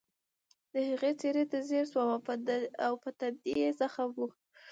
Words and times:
د 0.71 0.73
هغې 0.89 1.11
څېرې 1.19 1.43
ته 1.51 1.57
ځیر 1.67 1.85
شوم 1.91 2.07
او 2.87 2.93
په 3.03 3.09
ټنډه 3.19 3.51
یې 3.61 3.69
زخم 3.79 4.09
و 4.17 4.19